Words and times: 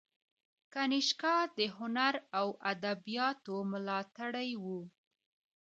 کنیشکا 0.73 1.35
د 1.57 1.59
هنر 1.77 2.13
او 2.39 2.47
ادبیاتو 2.71 3.55
ملاتړی 3.71 4.51
و 4.63 4.65